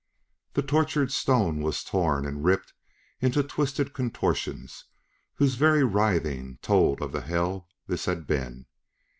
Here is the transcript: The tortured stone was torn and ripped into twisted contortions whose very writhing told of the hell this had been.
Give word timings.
The 0.53 0.63
tortured 0.63 1.11
stone 1.11 1.59
was 1.61 1.83
torn 1.83 2.25
and 2.25 2.43
ripped 2.43 2.73
into 3.19 3.43
twisted 3.43 3.93
contortions 3.93 4.85
whose 5.35 5.53
very 5.53 5.83
writhing 5.83 6.57
told 6.63 7.03
of 7.03 7.11
the 7.11 7.21
hell 7.21 7.69
this 7.85 8.05
had 8.05 8.25
been. 8.25 8.65